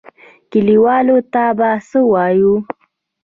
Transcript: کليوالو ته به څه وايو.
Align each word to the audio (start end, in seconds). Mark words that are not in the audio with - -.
کليوالو 0.51 1.17
ته 1.33 1.43
به 1.57 1.69
څه 1.89 1.99
وايو. 2.11 2.53